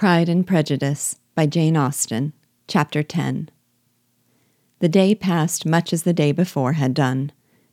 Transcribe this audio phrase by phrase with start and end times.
[0.00, 2.32] Pride and Prejudice by Jane Austen,
[2.66, 3.50] Chapter 10.
[4.78, 7.32] The day passed much as the day before had done.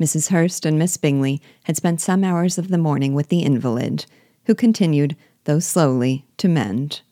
[0.00, 0.30] Mrs.
[0.30, 4.04] Hurst and Miss Bingley had spent some hours of the morning with the invalid,
[4.46, 7.02] who continued, though slowly, to mend.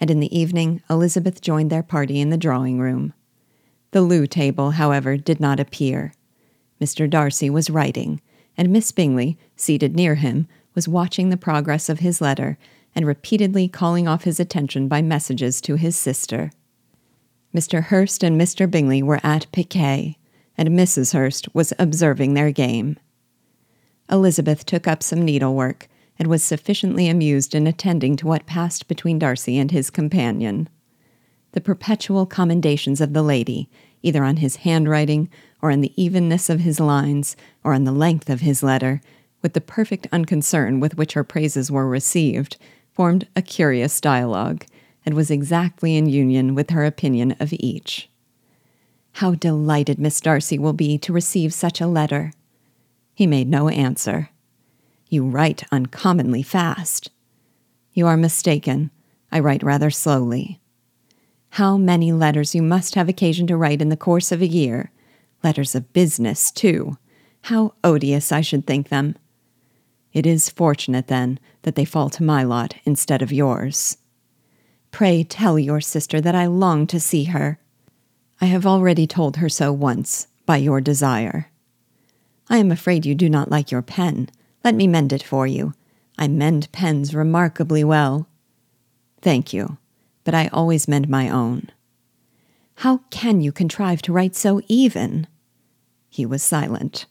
[0.00, 3.12] And in the evening, Elizabeth joined their party in the drawing room.
[3.90, 6.14] The loo table, however, did not appear.
[6.80, 7.06] Mr.
[7.10, 8.22] Darcy was writing,
[8.56, 12.56] and Miss Bingley, seated near him, was watching the progress of his letter
[12.94, 16.50] and repeatedly calling off his attention by messages to his sister.
[17.54, 17.84] Mr.
[17.84, 18.70] Hurst and Mr.
[18.70, 20.18] Bingley were at piquet,
[20.56, 21.14] and Mrs.
[21.14, 22.98] Hurst was observing their game.
[24.10, 29.18] Elizabeth took up some needlework and was sufficiently amused in attending to what passed between
[29.18, 30.68] Darcy and his companion.
[31.52, 33.70] The perpetual commendations of the lady,
[34.02, 35.30] either on his handwriting,
[35.62, 39.00] or on the evenness of his lines, or on the length of his letter,
[39.42, 42.56] with the perfect unconcern with which her praises were received,
[42.98, 44.66] formed a curious dialogue,
[45.06, 48.10] and was exactly in union with her opinion of each.
[49.12, 52.32] How delighted Miss Darcy will be to receive such a letter!
[53.14, 54.30] He made no answer.
[55.08, 57.12] You write uncommonly fast.
[57.92, 58.90] You are mistaken.
[59.30, 60.58] I write rather slowly.
[61.50, 64.90] How many letters you must have occasion to write in the course of a year!
[65.44, 66.98] Letters of business, too.
[67.42, 69.14] How odious I should think them.
[70.12, 73.98] It is fortunate, then, that they fall to my lot instead of yours.
[74.90, 77.58] Pray tell your sister that I long to see her.
[78.40, 81.50] I have already told her so once, by your desire.
[82.48, 84.30] I am afraid you do not like your pen.
[84.64, 85.74] Let me mend it for you.
[86.18, 88.28] I mend pens remarkably well.
[89.20, 89.76] Thank you,
[90.24, 91.70] but I always mend my own.
[92.76, 95.26] How can you contrive to write so even?
[96.08, 97.06] He was silent.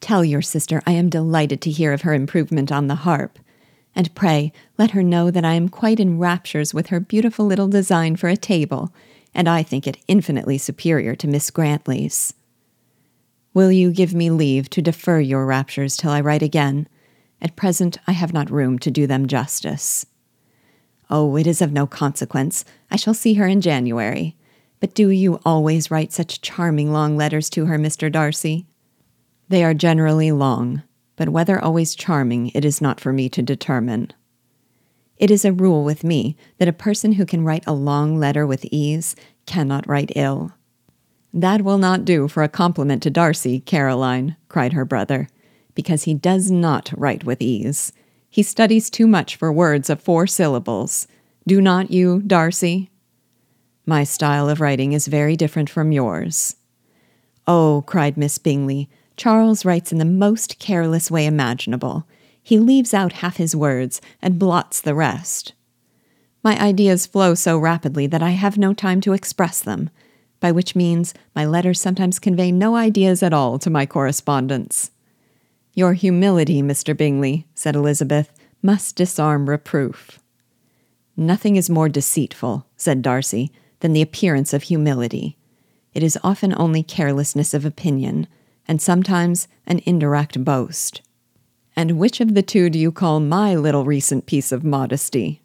[0.00, 3.38] Tell your sister I am delighted to hear of her improvement on the harp.
[3.94, 7.68] And pray let her know that I am quite in raptures with her beautiful little
[7.68, 8.92] design for a table,
[9.34, 12.34] and I think it infinitely superior to Miss Grantley's.
[13.54, 16.88] Will you give me leave to defer your raptures till I write again?
[17.40, 20.04] At present I have not room to do them justice.
[21.08, 22.64] Oh, it is of no consequence.
[22.90, 24.36] I shall see her in January.
[24.80, 28.12] But do you always write such charming long letters to her, Mr.
[28.12, 28.66] Darcy?
[29.48, 30.82] They are generally long,
[31.16, 34.12] but whether always charming it is not for me to determine.
[35.18, 38.46] It is a rule with me that a person who can write a long letter
[38.46, 40.52] with ease cannot write ill.
[41.32, 45.28] That will not do for a compliment to Darcy, Caroline, cried her brother,
[45.74, 47.92] because he does not write with ease.
[48.28, 51.06] He studies too much for words of four syllables.
[51.46, 52.90] Do not you, Darcy?
[53.86, 56.56] My style of writing is very different from yours.
[57.46, 62.06] Oh, cried Miss Bingley, Charles writes in the most careless way imaginable.
[62.42, 65.52] He leaves out half his words and blots the rest.
[66.44, 69.90] My ideas flow so rapidly that I have no time to express them,
[70.38, 74.90] by which means my letters sometimes convey no ideas at all to my correspondents.
[75.72, 76.96] Your humility, Mr.
[76.96, 78.30] Bingley, said Elizabeth,
[78.62, 80.20] must disarm reproof.
[81.16, 83.50] Nothing is more deceitful, said Darcy,
[83.80, 85.36] than the appearance of humility.
[85.94, 88.26] It is often only carelessness of opinion,
[88.68, 91.02] and sometimes an indirect boast.
[91.74, 95.42] And which of the two do you call my little recent piece of modesty?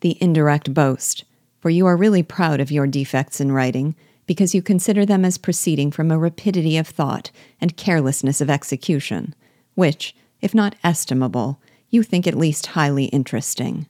[0.00, 1.24] The indirect boast,
[1.60, 3.94] for you are really proud of your defects in writing,
[4.26, 7.30] because you consider them as proceeding from a rapidity of thought
[7.60, 9.34] and carelessness of execution,
[9.74, 13.86] which, if not estimable, you think at least highly interesting.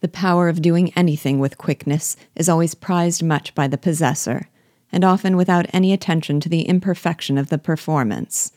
[0.00, 4.48] The power of doing anything with quickness is always prized much by the possessor,
[4.96, 8.50] and often without any attention to the imperfection of the performance.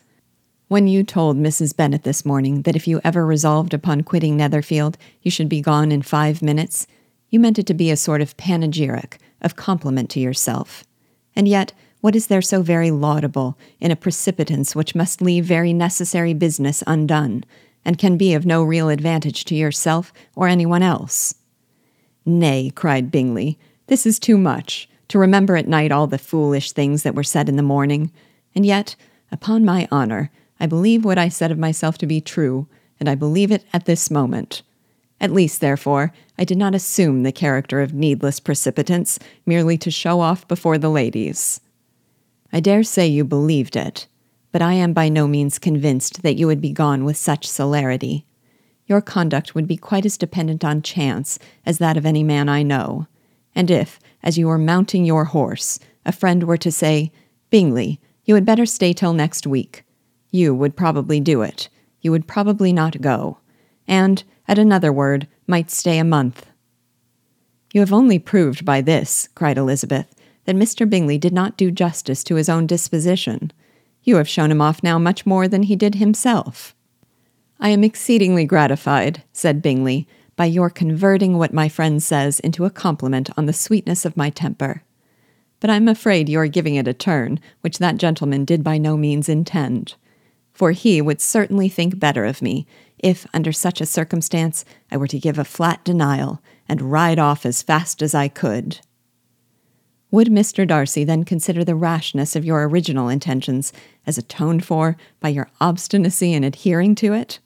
[0.68, 1.76] When you told Mrs.
[1.76, 5.92] Bennet this morning that if you ever resolved upon quitting Netherfield, you should be gone
[5.92, 6.86] in five minutes,
[7.28, 10.82] you meant it to be a sort of panegyric, of compliment to yourself.
[11.36, 15.74] And yet, what is there so very laudable in a precipitance which must leave very
[15.74, 17.44] necessary business undone,
[17.84, 21.34] and can be of no real advantage to yourself or anyone else?
[22.24, 23.58] Nay, cried Bingley,
[23.88, 27.48] this is too much to remember at night all the foolish things that were said
[27.48, 28.12] in the morning.
[28.54, 28.94] And yet,
[29.32, 30.30] upon my honor,
[30.60, 32.68] I believe what I said of myself to be true,
[32.98, 34.62] and I believe it at this moment.
[35.20, 40.20] At least, therefore, I did not assume the character of needless precipitance merely to show
[40.20, 41.60] off before the ladies.
[42.52, 44.06] I dare say you believed it,
[44.52, 48.26] but I am by no means convinced that you would be gone with such celerity.
[48.86, 52.62] Your conduct would be quite as dependent on chance as that of any man I
[52.62, 53.06] know,
[53.54, 57.12] and if, as you were mounting your horse, a friend were to say,
[57.50, 59.84] Bingley, you had better stay till next week,
[60.30, 61.68] you would probably do it.
[62.00, 63.38] You would probably not go.
[63.86, 66.46] And, at another word, might stay a month.
[67.72, 70.14] You have only proved by this, cried Elizabeth,
[70.44, 70.88] that Mr.
[70.88, 73.52] Bingley did not do justice to his own disposition.
[74.02, 76.74] You have shown him off now much more than he did himself.
[77.58, 80.08] I am exceedingly gratified, said Bingley,
[80.40, 84.30] by your converting what my friend says into a compliment on the sweetness of my
[84.30, 84.82] temper.
[85.60, 88.78] But I am afraid you are giving it a turn, which that gentleman did by
[88.78, 89.96] no means intend.
[90.54, 92.66] For he would certainly think better of me
[92.98, 97.44] if, under such a circumstance, I were to give a flat denial and ride off
[97.44, 98.80] as fast as I could.
[100.10, 100.66] Would Mr.
[100.66, 103.74] Darcy then consider the rashness of your original intentions
[104.06, 107.40] as atoned for by your obstinacy in adhering to it?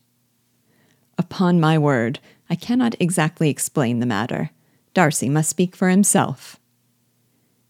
[1.19, 2.19] Upon my word,
[2.55, 4.51] I cannot exactly explain the matter.
[4.95, 6.61] Darcy must speak for himself.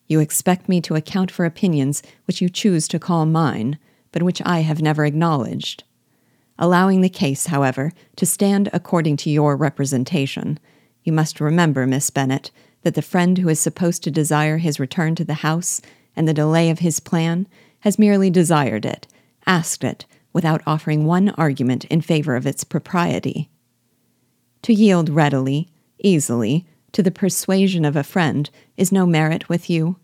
[0.09, 3.79] You expect me to account for opinions which you choose to call mine,
[4.13, 5.85] but which I have never acknowledged.
[6.59, 10.59] Allowing the case, however, to stand according to your representation,
[11.03, 12.51] you must remember, Miss Bennet,
[12.83, 15.81] that the friend who is supposed to desire his return to the house
[16.15, 17.49] and the delay of his plan
[17.81, 19.07] has merely desired it,
[19.47, 20.05] asked it,
[20.35, 23.49] without offering one argument in favor of its propriety.
[24.65, 25.69] To yield readily,
[25.99, 29.97] easily, to the persuasion of a friend is no merit with you.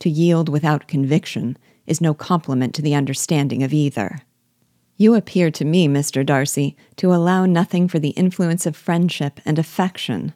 [0.00, 4.18] To yield without conviction is no compliment to the understanding of either.
[4.98, 6.24] You appear to me, Mr.
[6.24, 10.34] Darcy, to allow nothing for the influence of friendship and affection.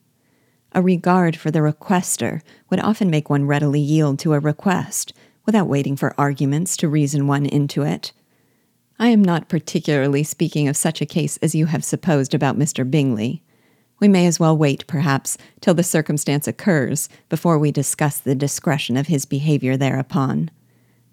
[0.72, 2.40] A regard for the requester
[2.70, 5.12] would often make one readily yield to a request,
[5.44, 8.12] without waiting for arguments to reason one into it.
[8.98, 12.90] I am not particularly speaking of such a case as you have supposed about Mr.
[12.90, 13.42] Bingley.
[14.00, 18.96] We may as well wait, perhaps, till the circumstance occurs before we discuss the discretion
[18.96, 20.50] of his behavior thereupon.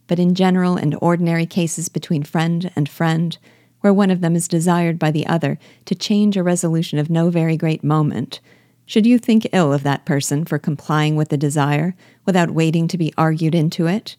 [0.07, 3.37] But in general and ordinary cases between friend and friend,
[3.81, 7.29] where one of them is desired by the other to change a resolution of no
[7.29, 8.39] very great moment,
[8.85, 11.95] should you think ill of that person for complying with the desire
[12.25, 14.15] without waiting to be argued into it?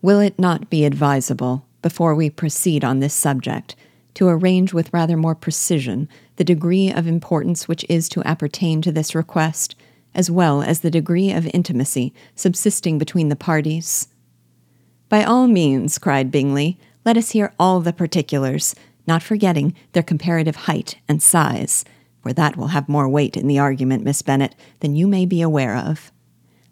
[0.00, 3.76] Will it not be advisable, before we proceed on this subject,
[4.14, 8.92] to arrange with rather more precision the degree of importance which is to appertain to
[8.92, 9.74] this request,
[10.14, 14.08] as well as the degree of intimacy subsisting between the parties?
[15.08, 18.74] By all means, cried Bingley, let us hear all the particulars,
[19.06, 21.84] not forgetting their comparative height and size
[22.22, 25.42] for that will have more weight in the argument, Miss Bennet, than you may be
[25.42, 26.12] aware of.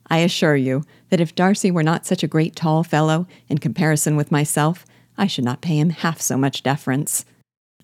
[0.06, 4.16] I assure you that if Darcy were not such a great tall fellow, in comparison
[4.16, 4.86] with myself,
[5.16, 7.24] I should not pay him half so much deference.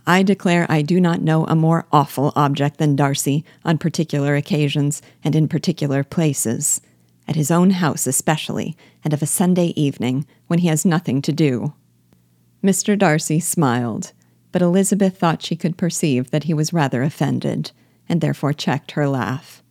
[0.07, 5.03] I declare I do not know a more awful object than Darcy on particular occasions
[5.25, 6.81] and in particular places,
[7.27, 11.33] at his own house especially, and of a Sunday evening when he has nothing to
[11.33, 11.75] do.
[12.63, 12.97] Mr.
[12.97, 14.13] Darcy smiled
[14.57, 17.73] but Elizabeth thought she could perceive that he was rather offended,
[18.09, 19.63] and therefore checked her laugh.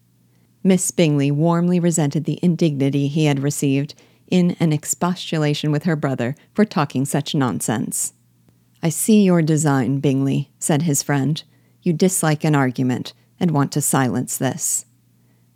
[0.64, 3.96] Miss Bingley warmly resented the indignity he had received
[4.28, 8.14] in an expostulation with her brother for talking such nonsense.
[8.82, 11.42] I see your design, Bingley, said his friend.
[11.82, 14.86] You dislike an argument and want to silence this.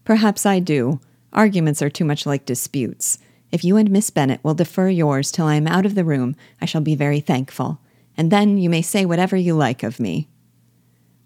[0.04, 1.00] Perhaps I do.
[1.34, 3.20] Arguments are too much like disputes.
[3.52, 6.36] If you and Miss Bennet will defer yours till I am out of the room,
[6.62, 7.80] I shall be very thankful
[8.20, 10.28] and then you may say whatever you like of me.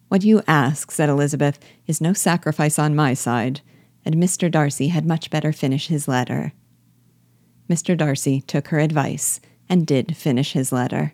[0.09, 1.57] What you ask, said Elizabeth,
[1.87, 3.61] is no sacrifice on my side,
[4.05, 4.49] and Mr.
[4.49, 6.53] Darcy had much better finish his letter.
[7.69, 7.97] Mr.
[7.97, 9.39] Darcy took her advice
[9.69, 11.13] and did finish his letter.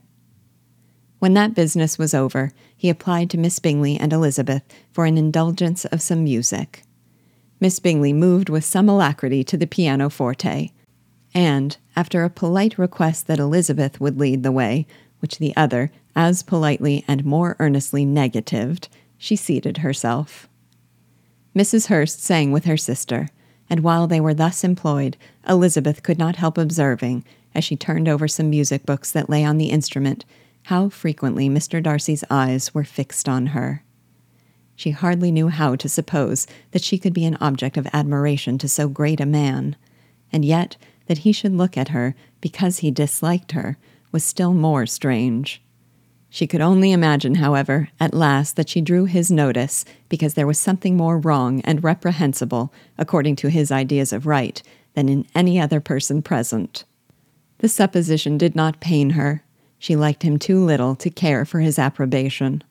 [1.20, 5.86] When that business was over, he applied to Miss Bingley and Elizabeth for an indulgence
[5.86, 6.84] of some music.
[7.60, 10.72] Miss Bingley moved with some alacrity to the pianoforte,
[11.34, 14.88] and, after a polite request that Elizabeth would lead the way,
[15.20, 18.88] which the other, as politely and more earnestly, negatived,
[19.18, 20.48] she seated herself.
[21.54, 21.88] Mrs.
[21.88, 23.28] Hurst sang with her sister,
[23.70, 27.24] and while they were thus employed, Elizabeth could not help observing,
[27.54, 30.26] as she turned over some music books that lay on the instrument,
[30.64, 31.82] how frequently Mr.
[31.82, 33.84] Darcy's eyes were fixed on her.
[34.76, 38.70] She hardly knew how to suppose that she could be an object of admiration to
[38.70, 39.76] so great a man,
[40.32, 43.78] and yet that he should look at her because he disliked her
[44.12, 45.62] was still more strange.
[46.30, 50.60] She could only imagine, however, at last that she drew his notice because there was
[50.60, 54.62] something more wrong and reprehensible, according to his ideas of right,
[54.94, 56.84] than in any other person present.
[57.60, 59.44] The supposition did not pain her.
[59.80, 62.64] She liked him too little to care for his approbation.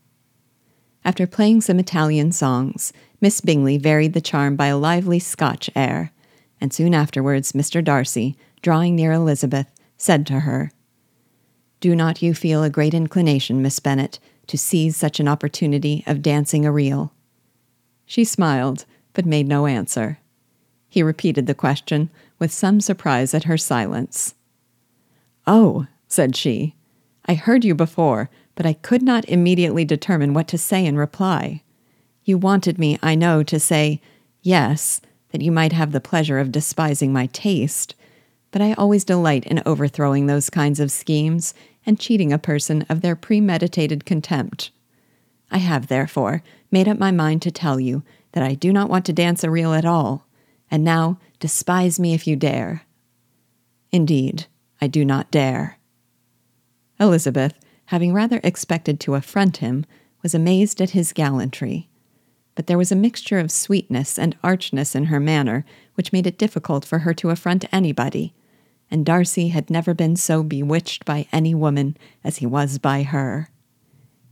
[1.05, 6.13] After playing some Italian songs, Miss Bingley varied the charm by a lively Scotch air,
[6.61, 7.83] and soon afterwards Mr.
[7.83, 10.71] Darcy, drawing near Elizabeth, said to her,
[11.81, 14.19] do not you feel a great inclination, Miss Bennet,
[14.49, 17.13] to seize such an opportunity of dancing a reel?
[18.07, 20.19] She smiled, but made no answer.
[20.89, 24.35] He repeated the question with some surprise at her silence.
[25.47, 26.75] Oh, said she,
[27.27, 31.63] I heard you before, but I could not immediately determine what to say in reply.
[32.25, 34.01] You wanted me, I know, to say
[34.43, 37.95] yes, that you might have the pleasure of despising my taste,
[38.51, 43.01] but I always delight in overthrowing those kinds of schemes and cheating a person of
[43.01, 44.71] their premeditated contempt.
[45.51, 48.03] I have, therefore, made up my mind to tell you
[48.33, 50.27] that I do not want to dance a reel at all,
[50.71, 52.83] and now despise me if you dare.
[53.91, 54.47] Indeed,
[54.81, 55.79] I do not dare.
[57.01, 59.87] Elizabeth, having rather expected to affront him,
[60.23, 61.89] was amazed at his gallantry.
[62.55, 65.65] But there was a mixture of sweetness and archness in her manner
[65.95, 68.35] which made it difficult for her to affront anybody,
[68.91, 73.51] and Darcy had never been so bewitched by any woman as he was by her.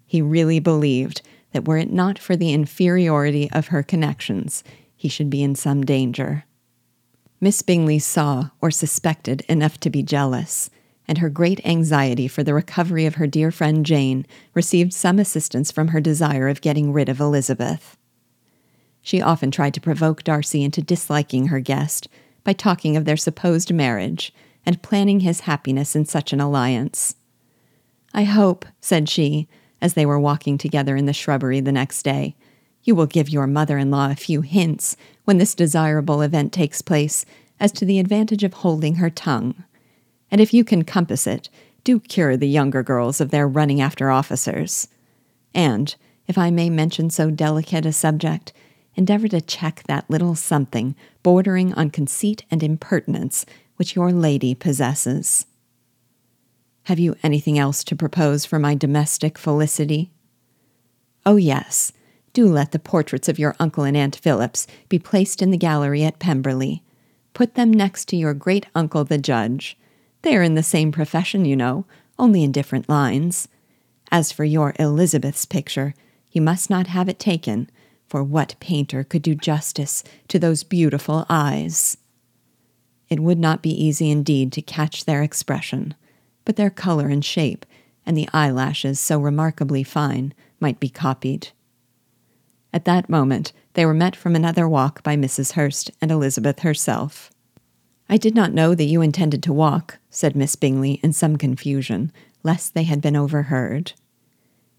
[0.07, 1.23] He really believed
[1.53, 4.63] that were it not for the inferiority of her connections,
[4.95, 6.45] he should be in some danger.
[7.41, 10.71] Miss Bingley saw or suspected enough to be jealous,
[11.07, 15.71] and her great anxiety for the recovery of her dear friend Jane received some assistance
[15.71, 17.97] from her desire of getting rid of Elizabeth.
[19.03, 22.09] She often tried to provoke Darcy into disliking her guest
[22.43, 24.33] by talking of their supposed marriage
[24.67, 27.15] and planning his happiness in such an alliance.
[28.13, 29.49] I hope, said she,
[29.81, 32.35] as they were walking together in the shrubbery the next day,
[32.83, 36.83] you will give your mother in law a few hints when this desirable event takes
[36.83, 37.25] place
[37.59, 39.65] as to the advantage of holding her tongue.
[40.31, 41.49] And if you can compass it,
[41.85, 44.89] do cure the younger girls of their running after officers.
[45.55, 45.95] And,
[46.27, 48.53] if I may mention so delicate a subject,
[48.95, 55.47] endeavor to check that little something bordering on conceit and impertinence which your lady possesses.
[56.85, 60.11] Have you anything else to propose for my domestic felicity?
[61.25, 61.92] Oh, yes,
[62.33, 66.04] do let the portraits of your uncle and Aunt Philips be placed in the gallery
[66.04, 66.83] at Pemberley.
[67.35, 69.76] Put them next to your great uncle the judge.
[70.23, 71.87] They are in the same profession, you know,
[72.18, 73.49] only in different lines.
[74.11, 75.95] As for your Elizabeth's picture,
[76.30, 77.71] you must not have it taken,
[78.09, 81.97] for what painter could do justice to those beautiful eyes?
[83.09, 85.95] It would not be easy indeed to catch their expression,
[86.45, 87.65] but their color and shape,
[88.05, 91.49] and the eyelashes so remarkably fine, might be copied.
[92.73, 95.53] At that moment, they were met from another walk by Mrs.
[95.53, 97.31] Hurst and Elizabeth herself.
[98.09, 102.13] I did not know that you intended to walk, said Miss Bingley in some confusion,
[102.43, 103.93] lest they had been overheard.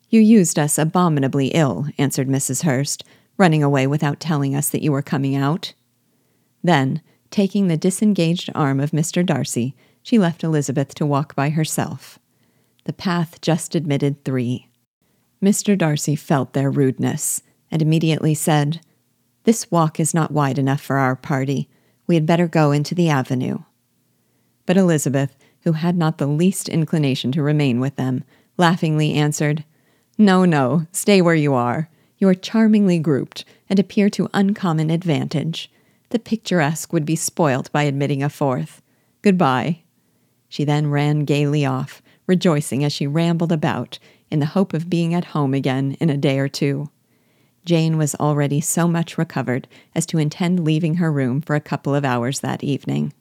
[0.10, 2.64] You used us abominably ill, answered Mrs.
[2.64, 3.04] Hurst,
[3.38, 5.74] running away without telling us that you were coming out.
[6.64, 9.26] Then, taking the disengaged arm of Mr.
[9.26, 12.20] Darcy, she left Elizabeth to walk by herself.
[12.86, 14.70] The path just admitted three.
[15.42, 15.78] Mr.
[15.78, 18.82] Darcy felt their rudeness and immediately said,
[19.44, 21.70] This walk is not wide enough for our party.
[22.08, 23.60] We had better go into the avenue.
[24.66, 28.24] But Elizabeth, who had not the least inclination to remain with them,
[28.58, 29.66] laughingly answered,
[30.18, 31.90] No, no, stay where you are.
[32.18, 35.70] You are charmingly grouped, and appear to uncommon advantage.
[36.10, 38.82] The picturesque would be spoilt by admitting a fourth.
[39.22, 39.84] Goodbye.
[40.48, 44.00] She then ran gaily off, rejoicing as she rambled about,
[44.30, 46.90] in the hope of being at home again in a day or two.
[47.66, 51.94] Jane was already so much recovered as to intend leaving her room for a couple
[51.94, 53.12] of hours that evening.